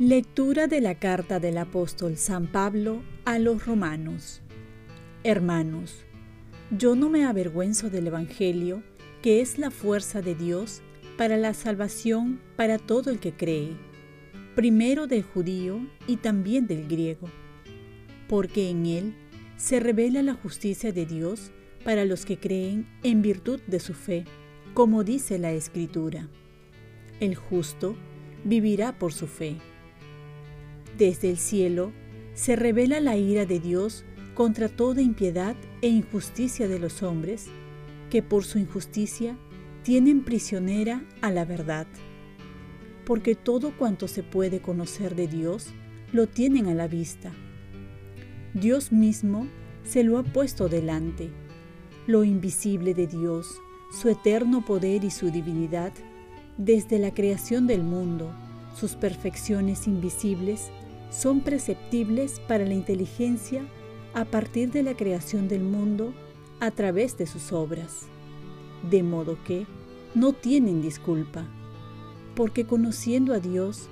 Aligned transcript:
Lectura 0.00 0.66
de 0.66 0.80
la 0.80 0.96
carta 0.96 1.38
del 1.38 1.56
apóstol 1.56 2.16
San 2.16 2.48
Pablo 2.48 3.04
a 3.24 3.38
los 3.38 3.64
romanos. 3.64 4.42
Hermanos, 5.22 6.04
yo 6.76 6.96
no 6.96 7.08
me 7.08 7.24
avergüenzo 7.24 7.90
del 7.90 8.08
Evangelio, 8.08 8.82
que 9.22 9.40
es 9.40 9.56
la 9.56 9.70
fuerza 9.70 10.20
de 10.20 10.34
Dios 10.34 10.82
para 11.16 11.36
la 11.36 11.54
salvación 11.54 12.40
para 12.56 12.78
todo 12.78 13.12
el 13.12 13.20
que 13.20 13.34
cree, 13.34 13.76
primero 14.54 15.06
del 15.06 15.22
judío 15.22 15.80
y 16.06 16.16
también 16.16 16.66
del 16.66 16.86
griego, 16.86 17.28
porque 18.28 18.70
en 18.70 18.86
él 18.86 19.14
se 19.56 19.80
revela 19.80 20.22
la 20.22 20.34
justicia 20.34 20.92
de 20.92 21.06
Dios 21.06 21.50
para 21.84 22.04
los 22.04 22.24
que 22.24 22.38
creen 22.38 22.86
en 23.02 23.22
virtud 23.22 23.60
de 23.66 23.80
su 23.80 23.94
fe, 23.94 24.24
como 24.72 25.04
dice 25.04 25.38
la 25.38 25.52
Escritura. 25.52 26.28
El 27.20 27.34
justo 27.34 27.96
vivirá 28.44 28.98
por 28.98 29.12
su 29.12 29.26
fe. 29.26 29.56
Desde 30.98 31.30
el 31.30 31.38
cielo 31.38 31.92
se 32.34 32.56
revela 32.56 33.00
la 33.00 33.16
ira 33.16 33.46
de 33.46 33.60
Dios 33.60 34.04
contra 34.34 34.68
toda 34.68 35.02
impiedad 35.02 35.56
e 35.82 35.88
injusticia 35.88 36.68
de 36.68 36.78
los 36.78 37.02
hombres, 37.02 37.46
que 38.10 38.22
por 38.22 38.44
su 38.44 38.58
injusticia 38.58 39.36
tienen 39.82 40.24
prisionera 40.24 41.04
a 41.20 41.30
la 41.30 41.44
verdad. 41.44 41.86
Porque 43.04 43.34
todo 43.34 43.76
cuanto 43.76 44.08
se 44.08 44.22
puede 44.22 44.60
conocer 44.60 45.14
de 45.14 45.26
Dios 45.26 45.68
lo 46.12 46.26
tienen 46.26 46.66
a 46.68 46.74
la 46.74 46.88
vista. 46.88 47.32
Dios 48.54 48.92
mismo 48.92 49.48
se 49.84 50.04
lo 50.04 50.18
ha 50.18 50.22
puesto 50.22 50.68
delante. 50.68 51.30
Lo 52.06 52.24
invisible 52.24 52.94
de 52.94 53.06
Dios, 53.06 53.60
su 53.90 54.08
eterno 54.08 54.64
poder 54.64 55.04
y 55.04 55.10
su 55.10 55.30
divinidad, 55.30 55.92
desde 56.56 56.98
la 56.98 57.12
creación 57.12 57.66
del 57.66 57.82
mundo, 57.82 58.30
sus 58.74 58.94
perfecciones 58.94 59.86
invisibles, 59.86 60.70
son 61.10 61.40
perceptibles 61.40 62.40
para 62.40 62.64
la 62.64 62.74
inteligencia 62.74 63.64
a 64.14 64.24
partir 64.24 64.70
de 64.70 64.82
la 64.82 64.94
creación 64.94 65.48
del 65.48 65.62
mundo 65.62 66.14
a 66.60 66.70
través 66.70 67.16
de 67.18 67.26
sus 67.26 67.52
obras, 67.52 68.06
de 68.88 69.02
modo 69.02 69.36
que 69.44 69.66
no 70.14 70.32
tienen 70.32 70.80
disculpa, 70.80 71.46
porque 72.34 72.64
conociendo 72.64 73.32
a 73.32 73.40
Dios, 73.40 73.88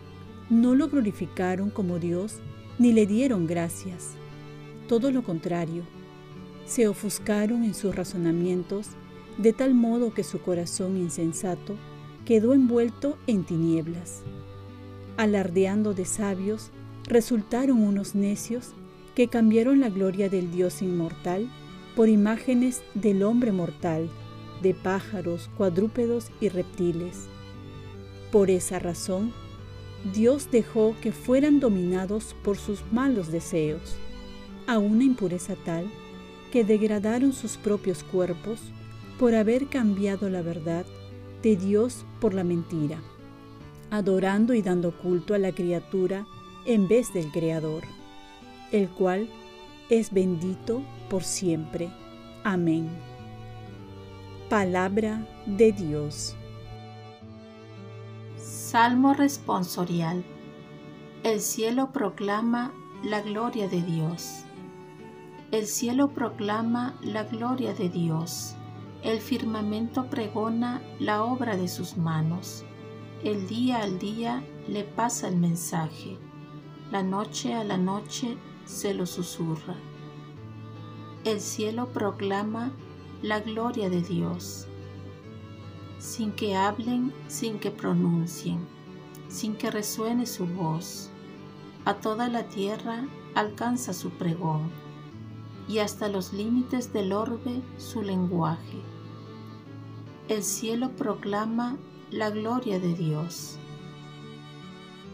no 0.50 0.74
lo 0.74 0.88
glorificaron 0.88 1.70
como 1.70 1.98
Dios 1.98 2.38
ni 2.78 2.92
le 2.92 3.06
dieron 3.06 3.46
gracias. 3.46 4.12
Todo 4.88 5.10
lo 5.10 5.22
contrario, 5.22 5.84
se 6.66 6.88
ofuscaron 6.88 7.64
en 7.64 7.74
sus 7.74 7.94
razonamientos 7.94 8.88
de 9.38 9.52
tal 9.52 9.74
modo 9.74 10.12
que 10.12 10.24
su 10.24 10.40
corazón 10.40 10.96
insensato 10.96 11.76
quedó 12.24 12.54
envuelto 12.54 13.18
en 13.26 13.44
tinieblas. 13.44 14.22
Alardeando 15.16 15.94
de 15.94 16.04
sabios, 16.04 16.70
resultaron 17.04 17.82
unos 17.82 18.14
necios 18.14 18.72
que 19.14 19.28
cambiaron 19.28 19.80
la 19.80 19.90
gloria 19.90 20.28
del 20.28 20.50
Dios 20.50 20.82
inmortal 20.82 21.50
por 21.96 22.08
imágenes 22.08 22.82
del 22.94 23.22
hombre 23.22 23.52
mortal, 23.52 24.08
de 24.62 24.74
pájaros, 24.74 25.50
cuadrúpedos 25.56 26.30
y 26.40 26.48
reptiles. 26.48 27.28
Por 28.32 28.50
esa 28.50 28.78
razón, 28.78 29.34
Dios 30.14 30.50
dejó 30.50 30.96
que 31.02 31.12
fueran 31.12 31.60
dominados 31.60 32.34
por 32.42 32.56
sus 32.56 32.82
malos 32.90 33.30
deseos, 33.30 33.96
a 34.66 34.78
una 34.78 35.04
impureza 35.04 35.54
tal 35.66 35.84
que 36.50 36.64
degradaron 36.64 37.34
sus 37.34 37.58
propios 37.58 38.02
cuerpos 38.02 38.58
por 39.18 39.34
haber 39.34 39.68
cambiado 39.68 40.30
la 40.30 40.40
verdad 40.40 40.86
de 41.42 41.56
Dios 41.56 42.06
por 42.20 42.32
la 42.32 42.42
mentira, 42.42 43.02
adorando 43.90 44.54
y 44.54 44.62
dando 44.62 44.96
culto 44.98 45.34
a 45.34 45.38
la 45.38 45.52
criatura 45.52 46.26
en 46.64 46.88
vez 46.88 47.12
del 47.12 47.30
Creador, 47.30 47.82
el 48.70 48.88
cual 48.88 49.28
es 49.90 50.10
bendito 50.10 50.82
por 51.10 51.22
siempre. 51.22 51.90
Amén. 52.44 52.88
Palabra 54.48 55.28
de 55.46 55.72
Dios. 55.72 56.34
Salmo 58.72 59.12
responsorial. 59.12 60.24
El 61.24 61.40
cielo 61.40 61.92
proclama 61.92 62.72
la 63.04 63.20
gloria 63.20 63.68
de 63.68 63.82
Dios. 63.82 64.44
El 65.50 65.66
cielo 65.66 66.08
proclama 66.14 66.94
la 67.02 67.24
gloria 67.24 67.74
de 67.74 67.90
Dios. 67.90 68.56
El 69.02 69.20
firmamento 69.20 70.06
pregona 70.06 70.80
la 70.98 71.22
obra 71.22 71.58
de 71.58 71.68
sus 71.68 71.98
manos. 71.98 72.64
El 73.22 73.46
día 73.46 73.82
al 73.82 73.98
día 73.98 74.42
le 74.66 74.84
pasa 74.84 75.28
el 75.28 75.36
mensaje 75.36 76.16
la 76.90 77.02
noche 77.02 77.52
a 77.52 77.64
la 77.64 77.76
noche 77.76 78.38
se 78.64 78.94
lo 78.94 79.04
susurra. 79.04 79.76
El 81.24 81.40
cielo 81.40 81.92
proclama 81.92 82.72
la 83.20 83.40
gloria 83.40 83.90
de 83.90 84.00
Dios, 84.00 84.66
sin 86.02 86.32
que 86.32 86.56
hablen, 86.56 87.12
sin 87.28 87.60
que 87.60 87.70
pronuncien, 87.70 88.58
sin 89.28 89.54
que 89.54 89.70
resuene 89.70 90.26
su 90.26 90.46
voz. 90.46 91.10
A 91.84 91.94
toda 91.94 92.28
la 92.28 92.48
tierra 92.48 93.04
alcanza 93.36 93.92
su 93.92 94.10
pregón 94.10 94.68
y 95.68 95.78
hasta 95.78 96.08
los 96.08 96.32
límites 96.32 96.92
del 96.92 97.12
orbe 97.12 97.62
su 97.78 98.02
lenguaje. 98.02 98.82
El 100.28 100.42
cielo 100.42 100.90
proclama 100.90 101.76
la 102.10 102.30
gloria 102.30 102.80
de 102.80 102.94
Dios. 102.94 103.58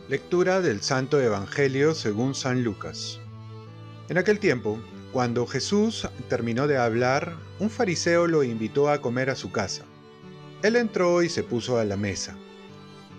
Lectura 0.08 0.62
del 0.62 0.80
Santo 0.80 1.20
Evangelio 1.20 1.94
según 1.94 2.34
San 2.34 2.64
Lucas. 2.64 3.20
En 4.08 4.16
aquel 4.16 4.38
tiempo, 4.38 4.78
cuando 5.12 5.46
Jesús 5.46 6.08
terminó 6.30 6.66
de 6.66 6.78
hablar, 6.78 7.36
un 7.60 7.68
fariseo 7.68 8.26
lo 8.26 8.42
invitó 8.42 8.88
a 8.88 9.02
comer 9.02 9.28
a 9.28 9.36
su 9.36 9.52
casa. 9.52 9.84
Él 10.62 10.76
entró 10.76 11.22
y 11.22 11.28
se 11.28 11.42
puso 11.42 11.78
a 11.78 11.84
la 11.84 11.96
mesa. 11.96 12.36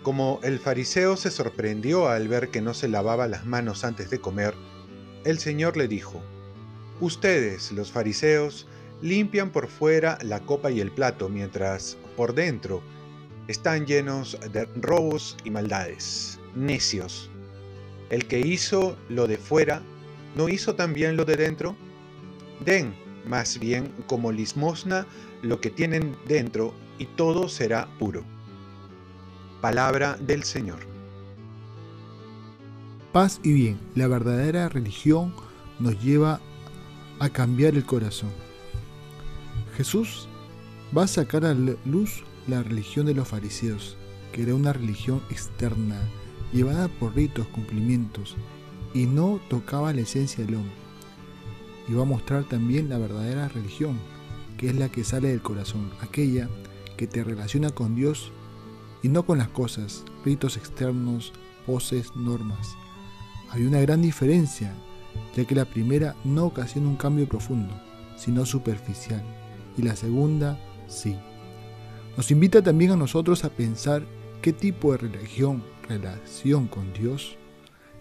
Como 0.03 0.39
el 0.43 0.59
fariseo 0.59 1.15
se 1.15 1.31
sorprendió 1.31 2.09
al 2.09 2.27
ver 2.27 2.49
que 2.49 2.61
no 2.61 2.73
se 2.73 2.87
lavaba 2.87 3.27
las 3.27 3.45
manos 3.45 3.83
antes 3.83 4.09
de 4.09 4.19
comer, 4.19 4.53
el 5.23 5.39
Señor 5.39 5.77
le 5.77 5.87
dijo, 5.87 6.21
Ustedes, 6.99 7.71
los 7.71 7.91
fariseos, 7.91 8.67
limpian 9.01 9.51
por 9.51 9.67
fuera 9.67 10.17
la 10.21 10.41
copa 10.41 10.71
y 10.71 10.81
el 10.81 10.91
plato, 10.91 11.29
mientras 11.29 11.97
por 12.17 12.33
dentro 12.33 12.81
están 13.47 13.85
llenos 13.85 14.37
de 14.51 14.65
robos 14.75 15.37
y 15.43 15.49
maldades 15.49 16.39
necios. 16.55 17.29
El 18.09 18.25
que 18.25 18.39
hizo 18.39 18.97
lo 19.07 19.27
de 19.27 19.37
fuera, 19.37 19.81
¿no 20.35 20.49
hizo 20.49 20.75
también 20.75 21.15
lo 21.15 21.25
de 21.25 21.37
dentro? 21.37 21.75
Den, 22.65 22.93
más 23.29 23.59
bien, 23.59 23.93
como 24.07 24.31
limosna 24.31 25.05
lo 25.41 25.61
que 25.61 25.69
tienen 25.69 26.17
dentro, 26.27 26.73
y 26.97 27.05
todo 27.05 27.47
será 27.47 27.87
puro. 27.97 28.23
Palabra 29.61 30.17
del 30.17 30.43
Señor. 30.43 30.79
Paz 33.13 33.39
y 33.43 33.53
bien, 33.53 33.79
la 33.95 34.07
verdadera 34.07 34.67
religión 34.67 35.33
nos 35.79 36.01
lleva 36.03 36.41
a 37.19 37.29
cambiar 37.29 37.75
el 37.75 37.85
corazón. 37.85 38.31
Jesús 39.77 40.27
va 40.95 41.03
a 41.03 41.07
sacar 41.07 41.45
a 41.45 41.53
luz 41.53 42.23
la 42.47 42.63
religión 42.63 43.05
de 43.05 43.13
los 43.13 43.27
fariseos, 43.27 43.95
que 44.31 44.43
era 44.43 44.55
una 44.55 44.73
religión 44.73 45.21
externa, 45.29 45.99
llevada 46.51 46.87
por 46.87 47.15
ritos, 47.15 47.47
cumplimientos, 47.47 48.35
y 48.93 49.05
no 49.05 49.39
tocaba 49.49 49.93
la 49.93 50.01
esencia 50.01 50.45
del 50.45 50.55
hombre. 50.55 50.88
Y 51.89 51.93
va 51.93 52.03
a 52.03 52.05
mostrar 52.05 52.43
también 52.43 52.87
la 52.87 52.97
verdadera 52.97 53.47
religión, 53.47 53.97
que 54.57 54.67
es 54.67 54.75
la 54.75 54.89
que 54.89 55.03
sale 55.03 55.29
del 55.29 55.41
corazón, 55.41 55.89
aquella 56.01 56.47
que 56.97 57.07
te 57.07 57.23
relaciona 57.23 57.71
con 57.71 57.95
Dios 57.95 58.31
y 59.01 59.09
no 59.09 59.25
con 59.25 59.39
las 59.39 59.47
cosas, 59.47 60.03
ritos 60.23 60.57
externos, 60.57 61.33
poses, 61.65 62.15
normas. 62.15 62.75
Hay 63.49 63.65
una 63.65 63.79
gran 63.79 64.01
diferencia, 64.01 64.73
ya 65.35 65.45
que 65.45 65.55
la 65.55 65.65
primera 65.65 66.15
no 66.23 66.45
ocasiona 66.45 66.87
un 66.87 66.97
cambio 66.97 67.27
profundo, 67.27 67.73
sino 68.17 68.45
superficial, 68.45 69.23
y 69.77 69.81
la 69.81 69.95
segunda 69.95 70.59
sí. 70.87 71.15
Nos 72.17 72.31
invita 72.31 72.61
también 72.61 72.91
a 72.91 72.97
nosotros 72.97 73.45
a 73.45 73.49
pensar 73.49 74.03
qué 74.41 74.53
tipo 74.53 74.91
de 74.91 74.97
religión 74.99 75.63
relación 75.87 76.67
con 76.67 76.93
Dios 76.93 77.37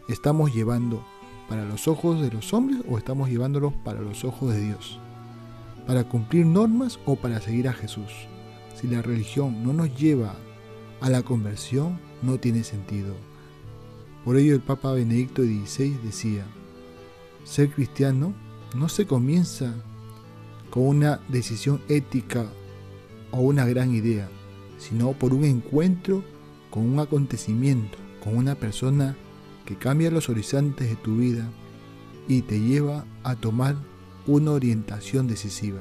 estamos 0.09 0.55
llevando 0.55 1.05
para 1.49 1.65
los 1.65 1.89
ojos 1.89 2.21
de 2.21 2.31
los 2.31 2.53
hombres 2.53 2.83
o 2.89 2.99
estamos 2.99 3.31
llevándolo 3.31 3.73
para 3.85 4.01
los 4.01 4.25
ojos 4.25 4.55
de 4.55 4.61
Dios? 4.61 4.99
¿Para 5.87 6.05
cumplir 6.05 6.45
normas 6.45 6.99
o 7.07 7.17
para 7.17 7.41
seguir 7.41 7.69
a 7.69 7.73
Jesús? 7.73 8.13
Si 8.75 8.87
la 8.87 9.03
religión 9.03 9.65
no 9.65 9.73
nos 9.73 9.97
lleva 9.97 10.35
a 11.01 11.11
la 11.11 11.23
conversión, 11.23 11.99
no 12.23 12.39
tiene 12.39 12.65
sentido. 12.65 13.15
Por 14.25 14.37
ello 14.37 14.55
el 14.55 14.61
Papa 14.61 14.93
Benedicto 14.93 15.43
XVI 15.43 15.99
decía, 16.05 16.45
Ser 17.45 17.71
cristiano 17.71 18.35
no 18.77 18.89
se 18.89 19.07
comienza 19.07 19.75
con 20.71 20.87
una 20.87 21.21
decisión 21.29 21.81
ética 21.89 22.47
o 23.31 23.41
una 23.41 23.65
gran 23.65 23.95
idea, 23.95 24.29
sino 24.79 25.13
por 25.13 25.33
un 25.33 25.45
encuentro 25.45 26.23
con 26.71 26.85
un 26.85 27.01
acontecimiento, 27.01 27.97
con 28.23 28.37
una 28.37 28.55
persona 28.55 29.17
que 29.69 29.77
cambia 29.77 30.11
los 30.11 30.31
horizontes 30.31 30.89
de 30.89 30.97
tu 30.97 31.19
vida 31.19 31.47
y 32.27 32.41
te 32.41 32.59
lleva 32.59 33.05
a 33.23 33.37
tomar 33.37 33.77
una 34.27 34.53
orientación 34.53 35.27
decisiva. 35.27 35.81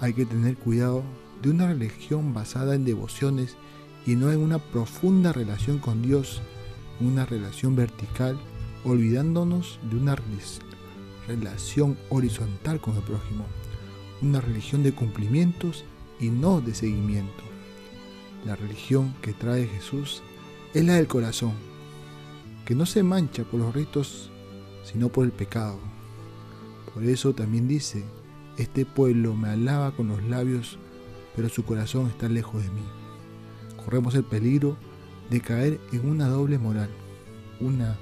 Hay 0.00 0.14
que 0.14 0.24
tener 0.24 0.56
cuidado 0.56 1.02
de 1.42 1.50
una 1.50 1.66
religión 1.66 2.32
basada 2.32 2.74
en 2.74 2.86
devociones 2.86 3.58
y 4.06 4.16
no 4.16 4.32
en 4.32 4.38
una 4.38 4.58
profunda 4.58 5.34
relación 5.34 5.80
con 5.80 6.00
Dios, 6.00 6.40
una 6.98 7.26
relación 7.26 7.76
vertical, 7.76 8.40
olvidándonos 8.84 9.78
de 9.90 9.96
una 9.98 10.16
relación 11.28 11.98
horizontal 12.08 12.80
con 12.80 12.96
el 12.96 13.02
prójimo, 13.02 13.44
una 14.22 14.40
religión 14.40 14.82
de 14.82 14.94
cumplimientos 14.94 15.84
y 16.18 16.30
no 16.30 16.62
de 16.62 16.74
seguimiento. 16.74 17.42
La 18.46 18.56
religión 18.56 19.14
que 19.20 19.34
trae 19.34 19.66
Jesús 19.66 20.22
es 20.72 20.86
la 20.86 20.94
del 20.94 21.06
corazón, 21.06 21.52
que 22.64 22.74
no 22.74 22.86
se 22.86 23.02
mancha 23.02 23.44
por 23.44 23.60
los 23.60 23.74
ritos, 23.74 24.30
sino 24.84 25.08
por 25.08 25.24
el 25.24 25.32
pecado. 25.32 25.78
Por 26.92 27.04
eso 27.04 27.34
también 27.34 27.68
dice, 27.68 28.04
este 28.56 28.84
pueblo 28.84 29.34
me 29.34 29.48
alaba 29.48 29.92
con 29.92 30.08
los 30.08 30.22
labios, 30.24 30.78
pero 31.34 31.48
su 31.48 31.64
corazón 31.64 32.08
está 32.08 32.28
lejos 32.28 32.62
de 32.62 32.70
mí. 32.70 32.82
Corremos 33.84 34.14
el 34.14 34.24
peligro 34.24 34.76
de 35.30 35.40
caer 35.40 35.80
en 35.92 36.08
una 36.08 36.28
doble 36.28 36.58
moral, 36.58 36.90
una 37.60 37.96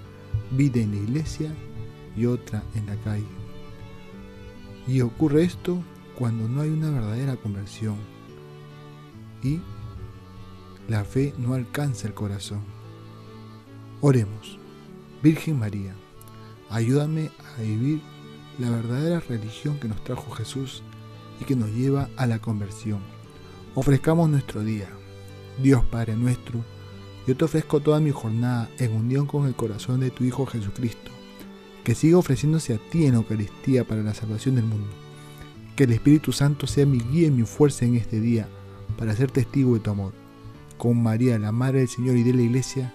vida 0.50 0.80
en 0.80 0.90
la 0.90 0.96
iglesia 0.96 1.52
y 2.16 2.26
otra 2.26 2.62
en 2.74 2.86
la 2.86 2.96
calle. 2.96 3.24
Y 4.86 5.00
ocurre 5.02 5.44
esto 5.44 5.82
cuando 6.18 6.48
no 6.48 6.60
hay 6.60 6.70
una 6.70 6.90
verdadera 6.90 7.36
conversión 7.36 7.96
y 9.42 9.60
la 10.88 11.04
fe 11.04 11.32
no 11.38 11.54
alcanza 11.54 12.08
el 12.08 12.14
corazón. 12.14 12.79
Oremos, 14.02 14.58
Virgen 15.22 15.58
María, 15.58 15.94
ayúdame 16.70 17.30
a 17.58 17.60
vivir 17.60 18.00
la 18.58 18.70
verdadera 18.70 19.20
religión 19.20 19.78
que 19.78 19.88
nos 19.88 20.02
trajo 20.02 20.30
Jesús 20.30 20.82
y 21.38 21.44
que 21.44 21.54
nos 21.54 21.68
lleva 21.68 22.08
a 22.16 22.26
la 22.26 22.38
conversión. 22.38 23.00
Ofrezcamos 23.74 24.30
nuestro 24.30 24.62
día. 24.62 24.88
Dios 25.62 25.84
Padre 25.84 26.16
nuestro, 26.16 26.64
yo 27.26 27.36
te 27.36 27.44
ofrezco 27.44 27.80
toda 27.80 28.00
mi 28.00 28.10
jornada 28.10 28.70
en 28.78 28.96
unión 28.96 29.26
con 29.26 29.46
el 29.46 29.54
corazón 29.54 30.00
de 30.00 30.10
tu 30.10 30.24
Hijo 30.24 30.46
Jesucristo, 30.46 31.10
que 31.84 31.94
siga 31.94 32.16
ofreciéndose 32.16 32.72
a 32.72 32.78
ti 32.78 33.04
en 33.04 33.16
Eucaristía 33.16 33.86
para 33.86 34.02
la 34.02 34.14
salvación 34.14 34.54
del 34.54 34.64
mundo. 34.64 34.88
Que 35.76 35.84
el 35.84 35.92
Espíritu 35.92 36.32
Santo 36.32 36.66
sea 36.66 36.86
mi 36.86 37.00
guía 37.00 37.26
y 37.26 37.32
mi 37.32 37.42
fuerza 37.42 37.84
en 37.84 37.96
este 37.96 38.18
día 38.18 38.48
para 38.96 39.14
ser 39.14 39.30
testigo 39.30 39.74
de 39.74 39.80
tu 39.80 39.90
amor. 39.90 40.14
Con 40.78 41.02
María, 41.02 41.38
la 41.38 41.52
Madre 41.52 41.80
del 41.80 41.88
Señor 41.88 42.16
y 42.16 42.22
de 42.22 42.32
la 42.32 42.40
Iglesia, 42.40 42.94